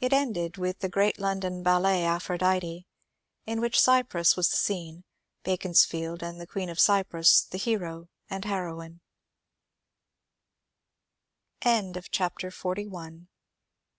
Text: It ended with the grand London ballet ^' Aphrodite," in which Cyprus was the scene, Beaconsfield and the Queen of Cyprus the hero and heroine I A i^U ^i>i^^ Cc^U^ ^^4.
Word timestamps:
It 0.00 0.12
ended 0.12 0.58
with 0.58 0.80
the 0.80 0.88
grand 0.90 1.16
London 1.18 1.62
ballet 1.62 2.02
^' 2.02 2.04
Aphrodite," 2.04 2.86
in 3.46 3.58
which 3.62 3.80
Cyprus 3.80 4.36
was 4.36 4.50
the 4.50 4.56
scene, 4.58 5.04
Beaconsfield 5.44 6.22
and 6.22 6.38
the 6.38 6.46
Queen 6.46 6.68
of 6.68 6.78
Cyprus 6.78 7.40
the 7.42 7.56
hero 7.56 8.10
and 8.28 8.44
heroine 8.44 9.00
I 11.62 11.70
A 11.70 11.82
i^U 11.84 11.92
^i>i^^ 11.94 11.94
Cc^U^ 12.02 12.90
^^4. 12.90 13.26